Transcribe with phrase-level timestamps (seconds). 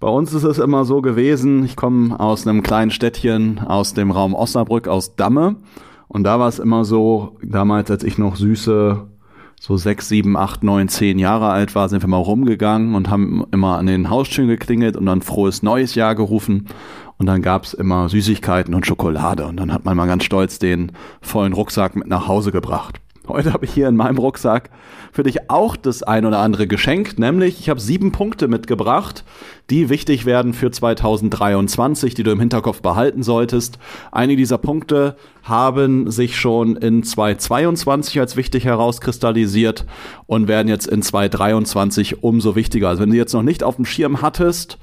[0.00, 4.10] Bei uns ist es immer so gewesen, ich komme aus einem kleinen Städtchen aus dem
[4.10, 5.56] Raum Osnabrück, aus Damme.
[6.08, 9.06] Und da war es immer so, damals, als ich noch süße,
[9.60, 13.44] so sechs, sieben, acht, neun, zehn Jahre alt war, sind wir mal rumgegangen und haben
[13.52, 16.68] immer an den Haustüren geklingelt und dann frohes neues Jahr gerufen.
[17.18, 19.44] Und dann gab's immer Süßigkeiten und Schokolade.
[19.44, 23.02] Und dann hat man mal ganz stolz den vollen Rucksack mit nach Hause gebracht.
[23.28, 24.70] Heute habe ich hier in meinem Rucksack
[25.12, 29.24] für dich auch das ein oder andere Geschenk, nämlich ich habe sieben Punkte mitgebracht,
[29.68, 33.78] die wichtig werden für 2023, die du im Hinterkopf behalten solltest.
[34.10, 39.84] Einige dieser Punkte haben sich schon in 2022 als wichtig herauskristallisiert
[40.26, 42.88] und werden jetzt in 2023 umso wichtiger.
[42.88, 44.78] Also wenn du jetzt noch nicht auf dem Schirm hattest,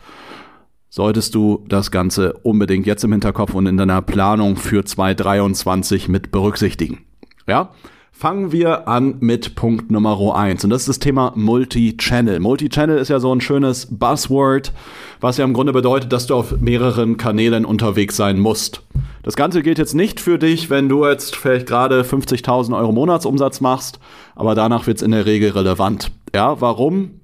[0.90, 6.32] solltest du das Ganze unbedingt jetzt im Hinterkopf und in deiner Planung für 2023 mit
[6.32, 7.00] berücksichtigen.
[7.48, 7.72] Ja?
[8.20, 12.40] Fangen wir an mit Punkt Nummer eins und das ist das Thema Multi-Channel.
[12.40, 14.74] Multi-Channel ist ja so ein schönes Buzzword,
[15.22, 18.82] was ja im Grunde bedeutet, dass du auf mehreren Kanälen unterwegs sein musst.
[19.22, 23.62] Das Ganze gilt jetzt nicht für dich, wenn du jetzt vielleicht gerade 50.000 Euro Monatsumsatz
[23.62, 24.00] machst,
[24.36, 26.10] aber danach wird es in der Regel relevant.
[26.34, 27.20] Ja, warum?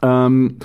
[0.00, 0.56] Ähm,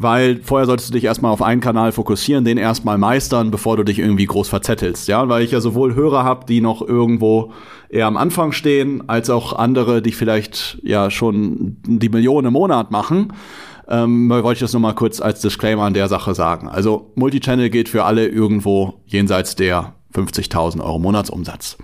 [0.00, 3.82] weil vorher solltest du dich erstmal auf einen Kanal fokussieren, den erstmal meistern, bevor du
[3.82, 7.52] dich irgendwie groß verzettelst, ja, weil ich ja sowohl Hörer habe, die noch irgendwo
[7.90, 12.90] eher am Anfang stehen, als auch andere, die vielleicht ja schon die Millionen im Monat
[12.90, 13.34] machen.
[13.88, 16.66] Ähm, wollte ich das nur mal kurz als Disclaimer an der Sache sagen.
[16.66, 21.76] Also Multichannel geht für alle irgendwo jenseits der 50.000 Euro Monatsumsatz.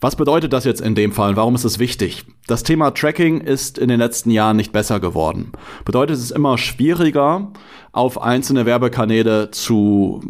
[0.00, 1.36] Was bedeutet das jetzt in dem Fall?
[1.36, 2.24] Warum ist es wichtig?
[2.46, 5.52] Das Thema Tracking ist in den letzten Jahren nicht besser geworden.
[5.86, 7.48] Bedeutet es ist immer schwieriger,
[7.92, 10.20] auf einzelne Werbekanäle zu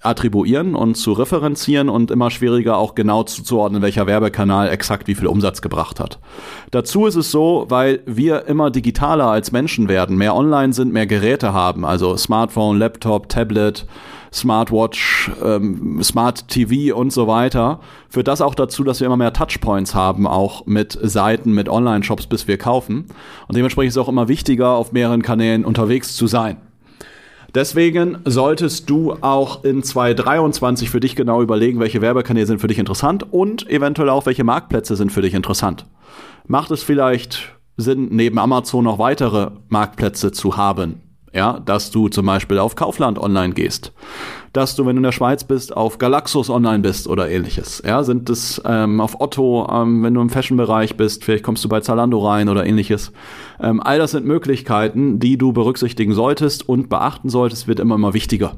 [0.00, 5.28] attribuieren und zu referenzieren und immer schwieriger auch genau zuzuordnen, welcher Werbekanal exakt wie viel
[5.28, 6.18] Umsatz gebracht hat.
[6.72, 11.06] Dazu ist es so, weil wir immer digitaler als Menschen werden, mehr online sind, mehr
[11.06, 13.86] Geräte haben, also Smartphone, Laptop, Tablet,
[14.32, 19.34] Smartwatch, ähm, Smart TV und so weiter, führt das auch dazu, dass wir immer mehr
[19.34, 23.06] Touchpoints haben, auch mit Seiten, mit Online-Shops, bis wir kaufen.
[23.48, 26.56] Und dementsprechend ist es auch immer wichtiger, auf mehreren Kanälen unterwegs zu sein.
[27.54, 32.78] Deswegen solltest du auch in 2023 für dich genau überlegen, welche Werbekanäle sind für dich
[32.78, 35.84] interessant und eventuell auch, welche Marktplätze sind für dich interessant.
[36.46, 41.11] Macht es vielleicht Sinn, neben Amazon noch weitere Marktplätze zu haben?
[41.34, 43.92] Ja, dass du zum Beispiel auf Kaufland online gehst,
[44.52, 47.82] dass du, wenn du in der Schweiz bist, auf Galaxus online bist oder ähnliches.
[47.86, 51.70] Ja, sind es ähm, auf Otto, ähm, wenn du im Fashion-Bereich bist, vielleicht kommst du
[51.70, 53.12] bei Zalando rein oder ähnliches.
[53.60, 58.12] Ähm, all das sind Möglichkeiten, die du berücksichtigen solltest und beachten solltest, wird immer immer
[58.12, 58.56] wichtiger.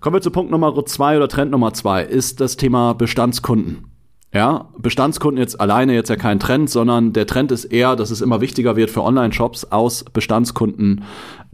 [0.00, 3.87] Kommen wir zu Punkt Nummer zwei oder Trend Nummer zwei, ist das Thema Bestandskunden.
[4.32, 8.20] Ja, Bestandskunden jetzt alleine jetzt ja kein Trend, sondern der Trend ist eher, dass es
[8.20, 11.04] immer wichtiger wird für Online-Shops aus Bestandskunden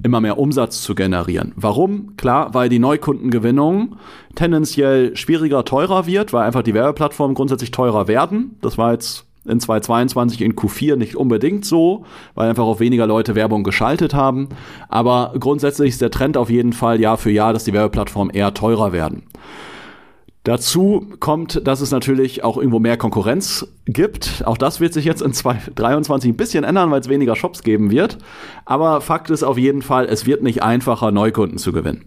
[0.03, 1.53] immer mehr Umsatz zu generieren.
[1.55, 2.17] Warum?
[2.17, 3.97] Klar, weil die Neukundengewinnung
[4.35, 8.57] tendenziell schwieriger, teurer wird, weil einfach die Werbeplattformen grundsätzlich teurer werden.
[8.61, 13.37] Das war jetzt in 2022 in Q4 nicht unbedingt so, weil einfach auch weniger Leute
[13.37, 14.49] Werbung geschaltet haben.
[14.89, 18.53] Aber grundsätzlich ist der Trend auf jeden Fall Jahr für Jahr, dass die Werbeplattformen eher
[18.53, 19.23] teurer werden.
[20.45, 24.43] Dazu kommt, dass es natürlich auch irgendwo mehr Konkurrenz gibt.
[24.45, 27.91] Auch das wird sich jetzt in 2023 ein bisschen ändern, weil es weniger Shops geben
[27.91, 28.19] wird.
[28.67, 32.05] Aber Fakt ist auf jeden Fall, es wird nicht einfacher, Neukunden zu gewinnen.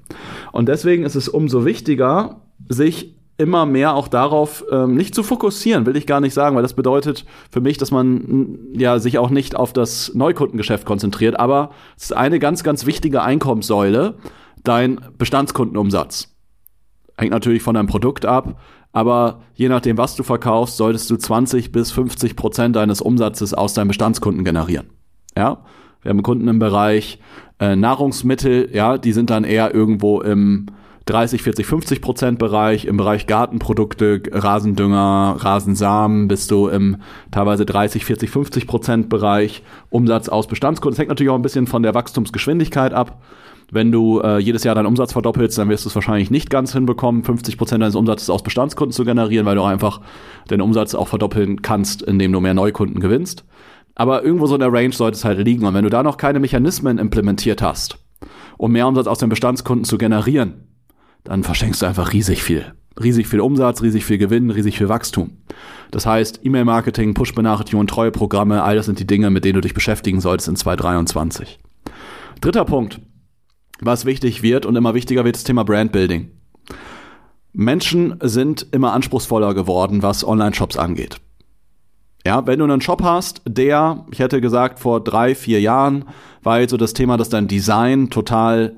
[0.52, 5.88] Und deswegen ist es umso wichtiger, sich immer mehr auch darauf ähm, nicht zu fokussieren,
[5.88, 9.31] will ich gar nicht sagen, weil das bedeutet für mich, dass man ja sich auch
[9.31, 11.40] nicht auf das Neukundengeschäft konzentriert.
[11.40, 14.16] Aber es ist eine ganz, ganz wichtige Einkommenssäule,
[14.63, 16.37] dein Bestandskundenumsatz.
[17.18, 18.60] Hängt natürlich von deinem Produkt ab,
[18.94, 23.74] aber je nachdem, was du verkaufst, solltest du 20 bis 50 Prozent deines Umsatzes aus
[23.74, 24.88] deinen Bestandskunden generieren.
[25.36, 25.64] Ja,
[26.02, 27.19] wir haben Kunden im Bereich
[27.60, 30.68] äh, Nahrungsmittel, ja, die sind dann eher irgendwo im
[31.08, 32.86] 30, 40, 50 Prozent Bereich.
[32.86, 36.98] Im Bereich Gartenprodukte, Rasendünger, Rasensamen bist du im
[37.31, 39.64] teilweise 30, 40, 50 Prozent Bereich.
[39.90, 40.94] Umsatz aus Bestandskunden.
[40.94, 43.22] Das hängt natürlich auch ein bisschen von der Wachstumsgeschwindigkeit ab.
[43.72, 46.72] Wenn du äh, jedes Jahr deinen Umsatz verdoppelst, dann wirst du es wahrscheinlich nicht ganz
[46.72, 50.00] hinbekommen, 50 Prozent deines Umsatzes aus Bestandskunden zu generieren, weil du einfach
[50.50, 53.44] den Umsatz auch verdoppeln kannst, indem du mehr Neukunden gewinnst.
[53.96, 55.66] Aber irgendwo so in der Range sollte es halt liegen.
[55.66, 57.98] Und wenn du da noch keine Mechanismen implementiert hast,
[58.58, 60.68] um mehr Umsatz aus den Bestandskunden zu generieren,
[61.24, 62.74] dann verschenkst du einfach riesig viel.
[63.02, 65.38] Riesig viel Umsatz, riesig viel Gewinn, riesig viel Wachstum.
[65.92, 69.74] Das heißt, E-Mail-Marketing, Push-Benachrichtigungen, treue Programme, all das sind die Dinge, mit denen du dich
[69.74, 71.60] beschäftigen solltest in 2023.
[72.42, 73.02] Dritter Punkt,
[73.81, 76.31] was wichtig wird und immer wichtiger wird, das Thema Brandbuilding.
[77.53, 81.18] Menschen sind immer anspruchsvoller geworden, was Online-Shops angeht.
[82.25, 86.06] Ja, wenn du einen Shop hast, der, ich hätte gesagt, vor drei, vier Jahren
[86.44, 88.75] war jetzt so das Thema, dass dein Design total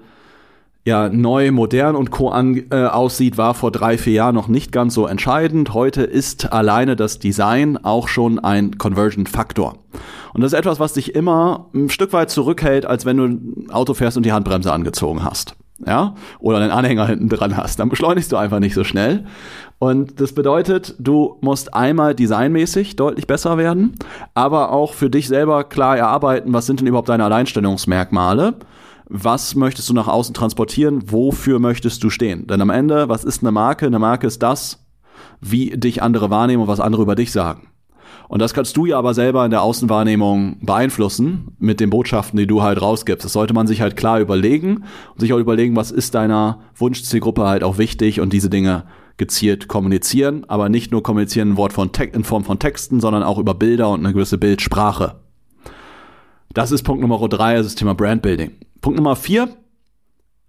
[0.85, 2.29] ja, neu, modern und co.
[2.29, 5.73] An, äh, aussieht, war vor drei, vier Jahren noch nicht ganz so entscheidend.
[5.73, 9.75] Heute ist alleine das Design auch schon ein Conversion-Faktor.
[10.33, 13.67] Und das ist etwas, was dich immer ein Stück weit zurückhält, als wenn du ein
[13.71, 15.55] Auto fährst und die Handbremse angezogen hast.
[15.85, 16.15] Ja?
[16.39, 17.79] Oder einen Anhänger hinten dran hast.
[17.79, 19.25] Dann beschleunigst du einfach nicht so schnell.
[19.79, 23.95] Und das bedeutet, du musst einmal designmäßig deutlich besser werden,
[24.33, 28.55] aber auch für dich selber klar erarbeiten, was sind denn überhaupt deine Alleinstellungsmerkmale
[29.09, 32.45] was möchtest du nach außen transportieren, wofür möchtest du stehen.
[32.47, 33.87] Denn am Ende, was ist eine Marke?
[33.87, 34.85] Eine Marke ist das,
[35.41, 37.67] wie dich andere wahrnehmen und was andere über dich sagen.
[38.27, 42.45] Und das kannst du ja aber selber in der Außenwahrnehmung beeinflussen mit den Botschaften, die
[42.45, 43.25] du halt rausgibst.
[43.25, 44.83] Das sollte man sich halt klar überlegen
[45.13, 48.83] und sich auch überlegen, was ist deiner Wunschzielgruppe halt auch wichtig und diese Dinge
[49.17, 53.39] gezielt kommunizieren, aber nicht nur kommunizieren in, Wort von in Form von Texten, sondern auch
[53.39, 55.15] über Bilder und eine gewisse Bildsprache.
[56.53, 58.51] Das ist Punkt Nummer drei, das Thema Brandbuilding.
[58.81, 59.49] Punkt Nummer vier,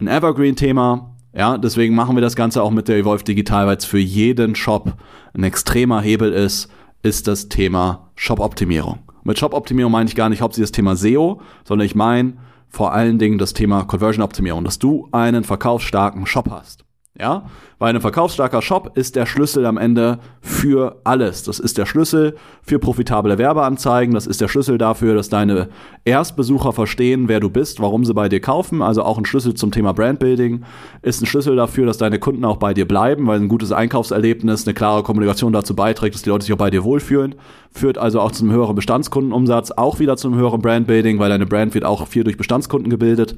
[0.01, 1.17] ein Evergreen-Thema.
[1.33, 4.55] Ja, deswegen machen wir das Ganze auch mit der Evolve Digital, weil es für jeden
[4.55, 4.95] Shop
[5.33, 6.69] ein extremer Hebel ist,
[7.03, 9.01] ist das Thema Shop-Optimierung.
[9.23, 12.35] Mit Shop-Optimierung meine ich gar nicht hauptsächlich das Thema SEO, sondern ich meine
[12.69, 16.85] vor allen Dingen das Thema Conversion-Optimierung, dass du einen verkaufsstarken Shop hast.
[17.19, 17.47] Ja,
[17.81, 21.43] weil ein verkaufsstarker Shop ist der Schlüssel am Ende für alles.
[21.43, 24.15] Das ist der Schlüssel für profitable Werbeanzeigen.
[24.15, 25.71] Das ist der Schlüssel dafür, dass deine
[26.05, 28.81] Erstbesucher verstehen, wer du bist, warum sie bei dir kaufen.
[28.81, 30.65] Also auch ein Schlüssel zum Thema Brandbuilding
[31.03, 34.67] ist ein Schlüssel dafür, dass deine Kunden auch bei dir bleiben, weil ein gutes Einkaufserlebnis,
[34.67, 37.35] eine klare Kommunikation dazu beiträgt, dass die Leute sich auch bei dir wohlfühlen.
[37.73, 41.85] Führt also auch zum höheren Bestandskundenumsatz, auch wieder zum höheren Brandbuilding, weil deine Brand wird
[41.85, 43.37] auch viel durch Bestandskunden gebildet.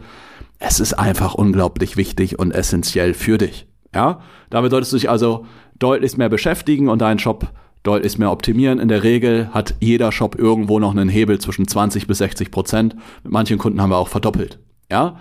[0.59, 3.67] Es ist einfach unglaublich wichtig und essentiell für dich.
[3.95, 4.21] Ja,
[4.51, 5.45] damit solltest du dich also
[5.79, 7.53] deutlich mehr beschäftigen und deinen Shop
[7.83, 8.79] deutlich mehr optimieren.
[8.79, 12.97] In der Regel hat jeder Shop irgendwo noch einen Hebel zwischen 20 bis 60 Prozent.
[13.25, 14.61] Mit manchen Kunden haben wir auch verdoppelt.
[14.91, 15.17] Ja,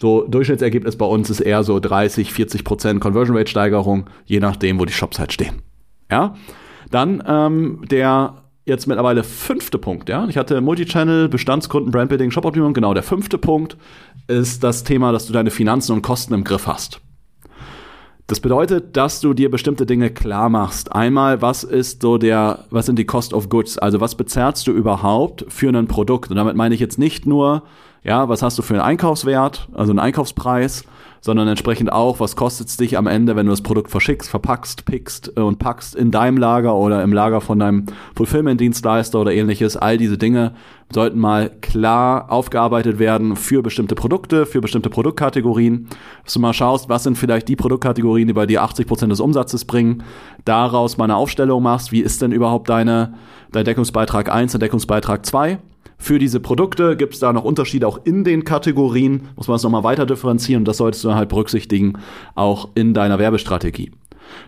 [0.00, 4.78] so Durchschnittsergebnis bei uns ist eher so 30, 40 Prozent Conversion Rate Steigerung, je nachdem,
[4.78, 5.62] wo die Shops halt stehen.
[6.10, 6.34] Ja,
[6.90, 10.26] dann ähm, der jetzt mittlerweile fünfte Punkt, ja.
[10.28, 12.74] Ich hatte Multichannel, Bestandskunden, Brandbuilding, Shopoptimierung.
[12.74, 13.76] Genau, der fünfte Punkt
[14.26, 17.00] ist das Thema, dass du deine Finanzen und Kosten im Griff hast.
[18.26, 20.92] Das bedeutet, dass du dir bestimmte Dinge klar machst.
[20.92, 23.78] Einmal, was ist so der, was sind die Cost of Goods?
[23.78, 26.30] Also was bezahlst du überhaupt für ein Produkt?
[26.30, 27.62] Und damit meine ich jetzt nicht nur,
[28.02, 30.84] ja, was hast du für einen Einkaufswert, also einen Einkaufspreis,
[31.20, 34.84] sondern entsprechend auch, was kostet es dich am Ende, wenn du das Produkt verschickst, verpackst,
[34.84, 39.76] pickst und packst in deinem Lager oder im Lager von deinem Fulfillment-Dienstleister oder ähnliches.
[39.76, 40.54] All diese Dinge
[40.92, 45.88] sollten mal klar aufgearbeitet werden für bestimmte Produkte, für bestimmte Produktkategorien.
[46.24, 49.20] Dass du mal schaust, was sind vielleicht die Produktkategorien, die bei dir 80 Prozent des
[49.20, 50.04] Umsatzes bringen,
[50.44, 53.14] daraus mal eine Aufstellung machst, wie ist denn überhaupt deine,
[53.52, 55.58] dein Deckungsbeitrag 1 und Deckungsbeitrag 2
[55.98, 59.62] für diese Produkte gibt es da noch Unterschiede auch in den Kategorien, muss man das
[59.62, 61.94] nochmal weiter differenzieren und das solltest du halt berücksichtigen,
[62.34, 63.92] auch in deiner Werbestrategie.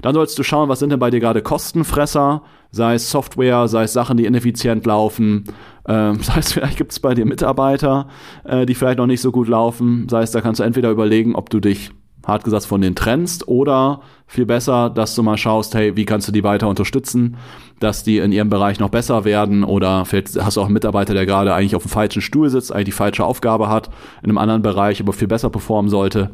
[0.02, 3.85] Dann solltest du schauen, was sind denn bei dir gerade Kostenfresser, sei es Software, sei
[3.85, 5.45] es Sachen, die ineffizient laufen,
[5.85, 8.09] äh, sei es vielleicht gibt es bei dir Mitarbeiter,
[8.45, 11.35] äh, die vielleicht noch nicht so gut laufen, sei es da kannst du entweder überlegen,
[11.35, 11.90] ob du dich
[12.28, 16.28] hart gesagt von den trennst oder viel besser, dass du mal schaust, hey, wie kannst
[16.28, 17.38] du die weiter unterstützen,
[17.80, 21.14] dass die in ihrem Bereich noch besser werden oder vielleicht hast du auch einen Mitarbeiter,
[21.14, 23.88] der gerade eigentlich auf dem falschen Stuhl sitzt, eigentlich die falsche Aufgabe hat,
[24.23, 26.30] in einem anderen Bereich aber viel besser performen sollte.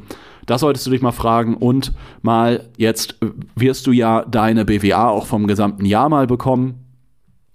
[0.46, 3.16] Das solltest du dich mal fragen und mal jetzt
[3.54, 6.83] wirst du ja deine BWA auch vom gesamten Jahr mal bekommen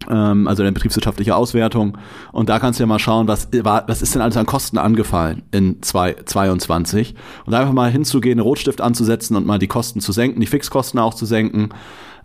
[0.07, 1.97] also eine betriebswirtschaftliche Auswertung.
[2.31, 5.43] Und da kannst du ja mal schauen, was, was ist denn alles an Kosten angefallen
[5.51, 7.15] in 2022.
[7.45, 10.99] Und einfach mal hinzugehen, einen Rotstift anzusetzen und mal die Kosten zu senken, die Fixkosten
[10.99, 11.69] auch zu senken,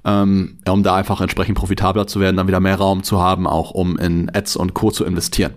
[0.05, 3.73] ähm, um da einfach entsprechend profitabler zu werden, dann wieder mehr Raum zu haben, auch
[3.73, 4.91] um in Ads und Co.
[4.91, 5.55] zu investieren.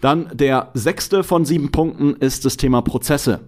[0.00, 3.40] Dann der sechste von sieben Punkten ist das Thema Prozesse.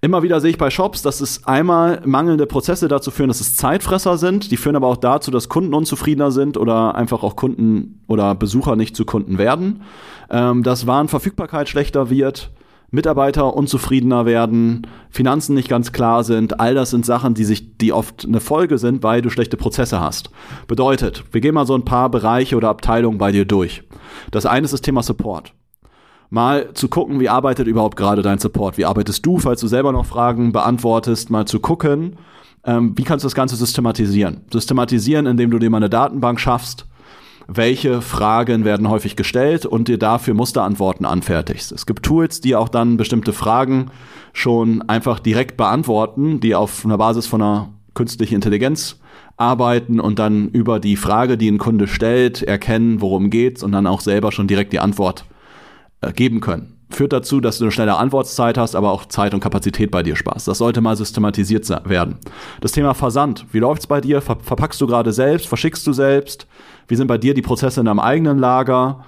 [0.00, 3.56] Immer wieder sehe ich bei Shops, dass es einmal mangelnde Prozesse dazu führen, dass es
[3.56, 4.52] Zeitfresser sind.
[4.52, 8.76] Die führen aber auch dazu, dass Kunden unzufriedener sind oder einfach auch Kunden oder Besucher
[8.76, 9.82] nicht zu Kunden werden.
[10.30, 12.52] Ähm, dass Warenverfügbarkeit schlechter wird,
[12.92, 16.60] Mitarbeiter unzufriedener werden, Finanzen nicht ganz klar sind.
[16.60, 20.00] All das sind Sachen, die sich, die oft eine Folge sind, weil du schlechte Prozesse
[20.00, 20.30] hast.
[20.68, 23.82] Bedeutet, wir gehen mal so ein paar Bereiche oder Abteilungen bei dir durch.
[24.30, 25.54] Das eine ist das Thema Support.
[26.30, 29.92] Mal zu gucken, wie arbeitet überhaupt gerade dein Support, wie arbeitest du, falls du selber
[29.92, 32.16] noch Fragen beantwortest, mal zu gucken,
[32.64, 34.42] ähm, wie kannst du das Ganze systematisieren.
[34.52, 36.86] Systematisieren, indem du dir mal eine Datenbank schaffst,
[37.46, 41.72] welche Fragen werden häufig gestellt und dir dafür Musterantworten anfertigst.
[41.72, 43.90] Es gibt Tools, die auch dann bestimmte Fragen
[44.34, 49.00] schon einfach direkt beantworten, die auf einer Basis von einer künstlichen Intelligenz
[49.38, 53.86] arbeiten und dann über die Frage, die ein Kunde stellt, erkennen, worum geht's und dann
[53.86, 55.37] auch selber schon direkt die Antwort äh,
[56.14, 56.74] geben können.
[56.90, 60.16] Führt dazu, dass du eine schnelle Antwortzeit hast, aber auch Zeit und Kapazität bei dir
[60.16, 60.48] sparst.
[60.48, 62.16] Das sollte mal systematisiert werden.
[62.62, 63.44] Das Thema Versand.
[63.52, 64.22] Wie läuft's bei dir?
[64.22, 65.48] Ver verpackst du gerade selbst?
[65.48, 66.46] Verschickst du selbst?
[66.86, 69.04] Wie sind bei dir die Prozesse in deinem eigenen Lager?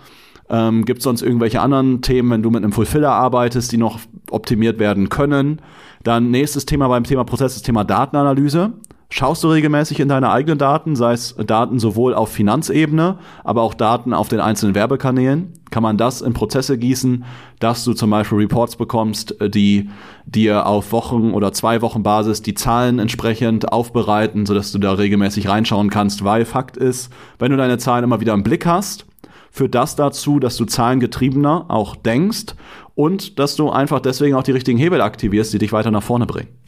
[0.50, 3.98] Ähm, Gibt es sonst irgendwelche anderen Themen, wenn du mit einem Fulfiller arbeitest, die noch
[4.30, 5.62] optimiert werden können?
[6.02, 8.72] Dann nächstes Thema beim Thema Prozess, das Thema Datenanalyse.
[9.12, 13.74] Schaust du regelmäßig in deine eigenen Daten, sei es Daten sowohl auf Finanzebene, aber auch
[13.74, 15.52] Daten auf den einzelnen Werbekanälen?
[15.70, 17.24] Kann man das in Prozesse gießen,
[17.58, 19.90] dass du zum Beispiel Reports bekommst, die
[20.26, 25.48] dir auf Wochen- oder zwei Wochen Basis die Zahlen entsprechend aufbereiten, sodass du da regelmäßig
[25.48, 29.06] reinschauen kannst, weil Fakt ist, wenn du deine Zahlen immer wieder im Blick hast,
[29.50, 32.54] führt das dazu, dass du zahlengetriebener auch denkst
[32.94, 36.26] und dass du einfach deswegen auch die richtigen Hebel aktivierst, die dich weiter nach vorne
[36.26, 36.59] bringen.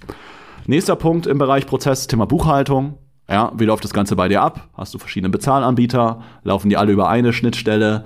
[0.66, 2.94] Nächster Punkt im Bereich Prozess, Thema Buchhaltung.
[3.28, 4.68] Ja, wie läuft das Ganze bei dir ab?
[4.74, 6.22] Hast du verschiedene Bezahlanbieter?
[6.44, 8.04] Laufen die alle über eine Schnittstelle?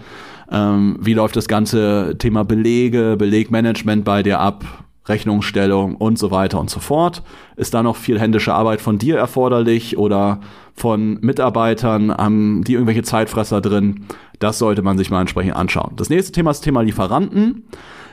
[0.50, 4.64] Ähm, wie läuft das ganze Thema Belege, Belegmanagement bei dir ab?
[5.04, 7.22] Rechnungsstellung und so weiter und so fort.
[7.56, 10.40] Ist da noch viel händische Arbeit von dir erforderlich oder
[10.74, 12.10] von Mitarbeitern?
[12.10, 14.06] Haben die irgendwelche Zeitfresser drin?
[14.38, 15.92] Das sollte man sich mal entsprechend anschauen.
[15.96, 17.64] Das nächste Thema ist das Thema Lieferanten.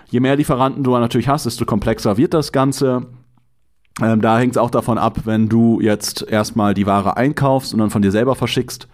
[0.10, 3.08] Je mehr Lieferanten du natürlich hast, desto komplexer wird das Ganze.
[4.02, 7.80] Ähm, da hängt es auch davon ab, wenn du jetzt erstmal die Ware einkaufst und
[7.80, 8.88] dann von dir selber verschickst,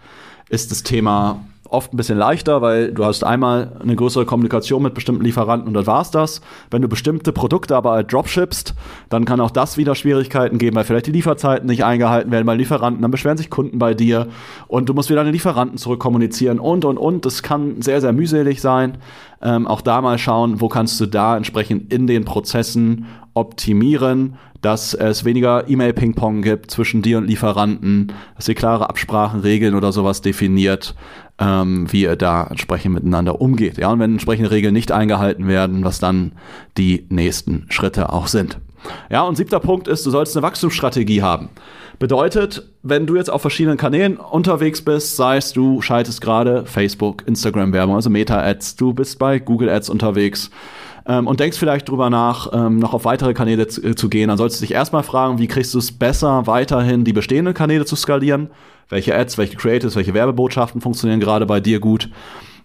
[0.48, 4.94] ist das Thema oft ein bisschen leichter, weil du hast einmal eine größere Kommunikation mit
[4.94, 6.40] bestimmten Lieferanten und dann war's das.
[6.70, 8.74] Wenn du bestimmte Produkte aber halt dropshippst,
[9.08, 12.54] dann kann auch das wieder Schwierigkeiten geben, weil vielleicht die Lieferzeiten nicht eingehalten werden bei
[12.54, 14.28] Lieferanten, dann beschweren sich Kunden bei dir
[14.68, 17.24] und du musst wieder deine Lieferanten zurückkommunizieren und und und.
[17.24, 18.98] Das kann sehr, sehr mühselig sein.
[19.42, 24.92] Ähm, auch da mal schauen, wo kannst du da entsprechend in den Prozessen optimieren, dass
[24.92, 30.20] es weniger E-Mail-Ping-Pong gibt zwischen dir und Lieferanten, dass ihr klare Absprachen, Regeln oder sowas
[30.20, 30.94] definiert,
[31.40, 33.78] ähm, wie ihr da entsprechend miteinander umgeht.
[33.78, 36.32] Ja, und wenn entsprechende Regeln nicht eingehalten werden, was dann
[36.76, 38.58] die nächsten Schritte auch sind.
[39.10, 41.48] Ja, und siebter Punkt ist, du sollst eine Wachstumsstrategie haben.
[41.98, 47.24] Bedeutet, wenn du jetzt auf verschiedenen Kanälen unterwegs bist, sei es du schaltest gerade Facebook,
[47.26, 50.50] Instagram Werbung, also Meta Ads, du bist bei Google Ads unterwegs,
[51.10, 54.28] ähm, und denkst vielleicht drüber nach, ähm, noch auf weitere Kanäle zu, äh, zu gehen,
[54.28, 57.84] dann solltest du dich erstmal fragen, wie kriegst du es besser, weiterhin die bestehenden Kanäle
[57.84, 58.48] zu skalieren?
[58.88, 62.10] Welche Ads, welche Creatives, welche Werbebotschaften funktionieren gerade bei dir gut?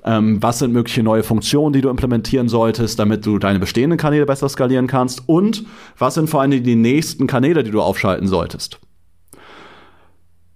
[0.04, 4.28] Ähm, was sind mögliche neue Funktionen, die du implementieren solltest, damit du deine bestehenden Kanäle
[4.28, 5.24] besser skalieren kannst?
[5.28, 5.66] Und
[5.98, 8.80] was sind vor allem die nächsten Kanäle, die du aufschalten solltest?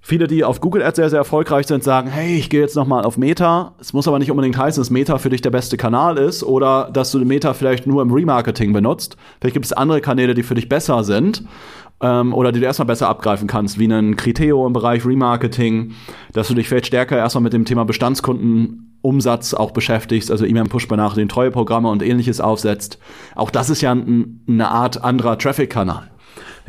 [0.09, 3.05] Viele, die auf Google Ads sehr, sehr erfolgreich sind, sagen, hey, ich gehe jetzt nochmal
[3.05, 3.75] auf Meta.
[3.79, 6.89] Es muss aber nicht unbedingt heißen, dass Meta für dich der beste Kanal ist oder
[6.91, 9.17] dass du Meta vielleicht nur im Remarketing benutzt.
[9.39, 11.43] Vielleicht gibt es andere Kanäle, die für dich besser sind
[12.01, 15.91] ähm, oder die du erstmal besser abgreifen kannst, wie einen Criteo im Bereich Remarketing,
[16.33, 21.87] dass du dich vielleicht stärker erstmal mit dem Thema Bestandskundenumsatz auch beschäftigst, also E-Mail-Push-Benachrichtigungen, Treueprogramme
[21.87, 22.97] und ähnliches aufsetzt.
[23.35, 26.09] Auch das ist ja ein, eine Art anderer Traffic-Kanal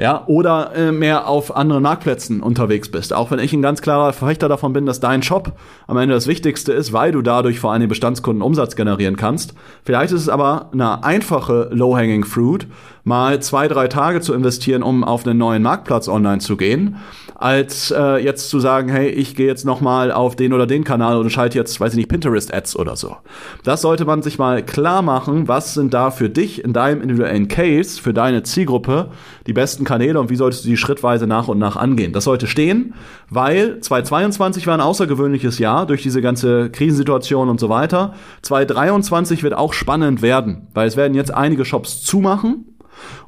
[0.00, 3.12] ja, oder äh, mehr auf anderen Marktplätzen unterwegs bist.
[3.12, 5.52] Auch wenn ich ein ganz klarer Verfechter davon bin, dass dein Shop
[5.86, 9.52] am Ende das Wichtigste ist, weil du dadurch vor allem Bestandskunden Umsatz generieren kannst.
[9.84, 12.66] Vielleicht ist es aber eine einfache Low-Hanging Fruit,
[13.04, 16.96] mal zwei, drei Tage zu investieren, um auf einen neuen Marktplatz online zu gehen
[17.40, 20.84] als äh, jetzt zu sagen, hey, ich gehe jetzt noch mal auf den oder den
[20.84, 23.16] Kanal und schalte jetzt, weiß ich nicht, Pinterest-Ads oder so.
[23.64, 27.48] Das sollte man sich mal klar machen, was sind da für dich in deinem individuellen
[27.48, 29.08] Case, für deine Zielgruppe
[29.46, 32.12] die besten Kanäle und wie solltest du die schrittweise nach und nach angehen.
[32.12, 32.92] Das sollte stehen,
[33.30, 38.12] weil 2022 war ein außergewöhnliches Jahr durch diese ganze Krisensituation und so weiter.
[38.42, 42.66] 2023 wird auch spannend werden, weil es werden jetzt einige Shops zumachen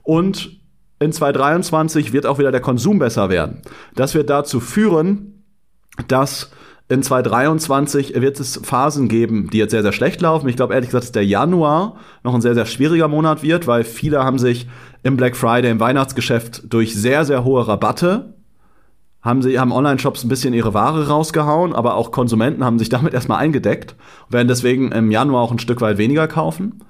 [0.03, 0.61] und
[0.99, 3.63] in 2023 wird auch wieder der Konsum besser werden.
[3.95, 5.45] Das wird dazu führen,
[6.09, 6.51] dass
[6.89, 10.49] in 2023 wird es Phasen geben, die jetzt sehr, sehr schlecht laufen.
[10.49, 13.83] Ich glaube ehrlich gesagt, dass der Januar noch ein sehr, sehr schwieriger Monat wird, weil
[13.83, 14.69] viele haben sich
[15.03, 18.35] im Black Friday, im Weihnachtsgeschäft durch sehr, sehr hohe Rabatte
[19.23, 23.15] haben sie haben Online-Shops ein bisschen ihre Ware rausgehauen, aber auch Konsumenten haben sich damit
[23.15, 23.95] erstmal eingedeckt
[24.27, 26.81] und werden deswegen im Januar auch ein Stück weit weniger kaufen.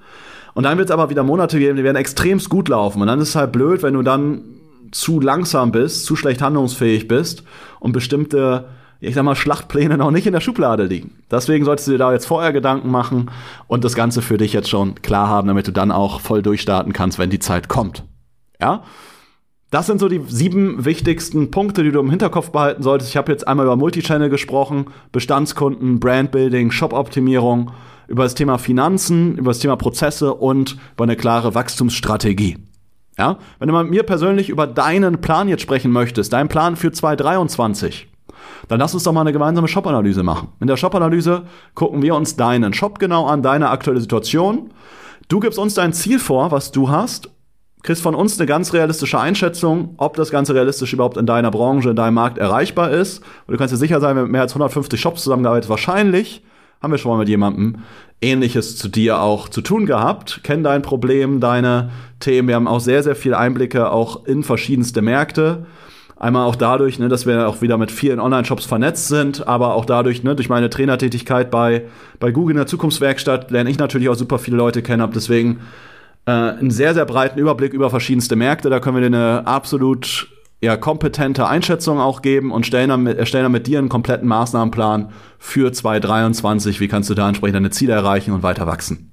[0.53, 3.01] Und dann wird es aber wieder Monate geben, die werden extremst gut laufen.
[3.01, 4.43] Und dann ist es halt blöd, wenn du dann
[4.91, 7.43] zu langsam bist, zu schlecht handlungsfähig bist
[7.79, 8.65] und bestimmte
[9.03, 11.11] ich sag mal, Schlachtpläne noch nicht in der Schublade liegen.
[11.29, 13.29] Deswegen solltest du dir da jetzt vorher Gedanken machen
[13.67, 16.93] und das Ganze für dich jetzt schon klar haben, damit du dann auch voll durchstarten
[16.93, 18.05] kannst, wenn die Zeit kommt.
[18.61, 18.83] Ja?
[19.71, 23.09] Das sind so die sieben wichtigsten Punkte, die du im Hinterkopf behalten solltest.
[23.09, 27.71] Ich habe jetzt einmal über Multichannel gesprochen, Bestandskunden, Brandbuilding, Shop-Optimierung,
[28.07, 32.57] über das Thema Finanzen, über das Thema Prozesse und über eine klare Wachstumsstrategie.
[33.17, 33.37] Ja?
[33.59, 36.91] Wenn du mal mit mir persönlich über deinen Plan jetzt sprechen möchtest, deinen Plan für
[36.91, 38.07] 2023,
[38.67, 40.49] dann lass uns doch mal eine gemeinsame Shop-Analyse machen.
[40.59, 41.43] In der Shop-Analyse
[41.75, 44.71] gucken wir uns deinen Shop genau an, deine aktuelle Situation.
[45.27, 47.29] Du gibst uns dein Ziel vor, was du hast,
[47.83, 51.89] kriegst von uns eine ganz realistische Einschätzung, ob das Ganze realistisch überhaupt in deiner Branche,
[51.89, 53.19] in deinem Markt erreichbar ist.
[53.45, 56.43] Und du kannst dir sicher sein, wenn mit mehr als 150 Shops zusammengearbeitet, wahrscheinlich
[56.83, 57.77] haben wir schon mal mit jemandem
[58.21, 62.49] Ähnliches zu dir auch zu tun gehabt, kennen dein Problem, deine Themen.
[62.49, 65.65] Wir haben auch sehr, sehr viele Einblicke auch in verschiedenste Märkte.
[66.17, 69.85] Einmal auch dadurch, ne, dass wir auch wieder mit vielen Online-Shops vernetzt sind, aber auch
[69.85, 71.83] dadurch, ne, durch meine Trainertätigkeit bei,
[72.19, 75.61] bei Google in der Zukunftswerkstatt lerne ich natürlich auch super viele Leute kennen, habe deswegen
[76.25, 78.69] äh, einen sehr, sehr breiten Überblick über verschiedenste Märkte.
[78.69, 80.27] Da können wir dir eine absolut
[80.63, 84.29] ja, kompetente Einschätzung auch geben und stellen dann mit, erstellen dann mit dir einen kompletten
[84.29, 86.79] Maßnahmenplan für 2023.
[86.79, 89.12] Wie kannst du da entsprechend deine Ziele erreichen und weiter wachsen?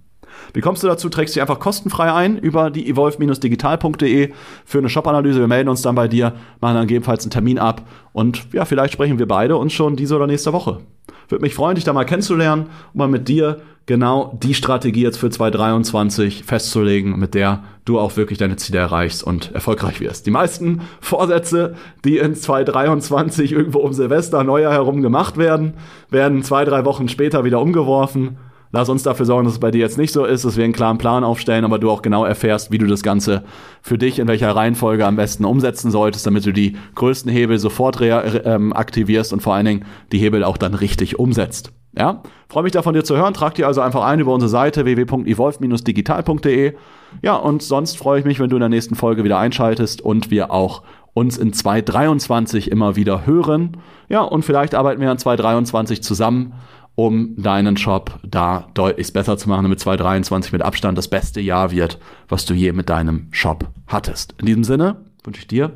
[0.52, 1.08] Wie kommst du dazu?
[1.08, 4.32] Trägst dich einfach kostenfrei ein über die evolve-digital.de
[4.64, 5.40] für eine Shop-Analyse.
[5.40, 8.92] Wir melden uns dann bei dir, machen dann gegebenenfalls einen Termin ab und ja, vielleicht
[8.92, 10.80] sprechen wir beide uns schon diese oder nächste Woche.
[11.28, 15.18] Würde mich freuen, dich da mal kennenzulernen und mal mit dir genau die Strategie jetzt
[15.18, 20.26] für 2023 festzulegen, mit der du auch wirklich deine Ziele erreichst und erfolgreich wirst.
[20.26, 25.74] Die meisten Vorsätze, die in 2023 irgendwo um Silvester, Neujahr herum gemacht werden,
[26.08, 28.38] werden zwei, drei Wochen später wieder umgeworfen
[28.72, 30.72] Lass uns dafür sorgen, dass es bei dir jetzt nicht so ist, dass wir einen
[30.72, 33.42] klaren Plan aufstellen, aber du auch genau erfährst, wie du das Ganze
[33.82, 37.98] für dich in welcher Reihenfolge am besten umsetzen solltest, damit du die größten Hebel sofort
[38.00, 41.72] ähm, aktivierst und vor allen Dingen die Hebel auch dann richtig umsetzt.
[41.98, 43.34] Ja, freue mich da von dir zu hören.
[43.34, 46.74] Trag dir also einfach ein über unsere Seite www.evolve-digital.de.
[47.22, 50.30] Ja, und sonst freue ich mich, wenn du in der nächsten Folge wieder einschaltest und
[50.30, 53.78] wir auch uns in 2023 immer wieder hören.
[54.08, 56.52] Ja, und vielleicht arbeiten wir in 2023 zusammen
[56.94, 61.70] um deinen Shop da deutlich besser zu machen, damit 2023 mit Abstand das beste Jahr
[61.70, 61.98] wird,
[62.28, 64.34] was du je mit deinem Shop hattest.
[64.38, 65.72] In diesem Sinne wünsche ich dir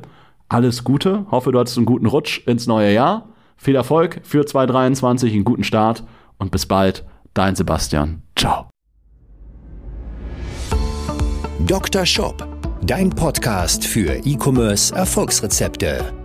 [0.49, 5.33] alles Gute, hoffe du hattest einen guten Rutsch ins neue Jahr, viel Erfolg für 2023,
[5.33, 6.03] einen guten Start
[6.37, 8.21] und bis bald, dein Sebastian.
[8.35, 8.69] Ciao.
[11.65, 12.05] Dr.
[12.05, 12.47] Shop,
[12.83, 16.24] dein Podcast für E-Commerce Erfolgsrezepte.